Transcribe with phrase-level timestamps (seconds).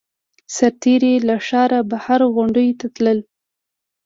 [0.55, 3.19] سرتېري له ښاره بهر غونډیو ته تلل